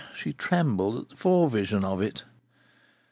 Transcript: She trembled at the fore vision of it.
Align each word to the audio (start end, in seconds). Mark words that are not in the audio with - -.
She 0.15 0.33
trembled 0.33 0.97
at 0.97 1.09
the 1.09 1.15
fore 1.15 1.47
vision 1.47 1.85
of 1.85 2.01
it. 2.01 2.23